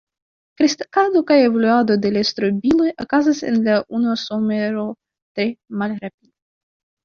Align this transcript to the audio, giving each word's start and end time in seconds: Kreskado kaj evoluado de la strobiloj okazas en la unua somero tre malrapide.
Kreskado 0.61 1.21
kaj 1.31 1.37
evoluado 1.41 1.97
de 2.07 2.11
la 2.15 2.23
strobiloj 2.31 2.89
okazas 3.07 3.43
en 3.53 3.61
la 3.69 3.77
unua 4.01 4.19
somero 4.25 4.89
tre 4.99 5.49
malrapide. 5.83 6.35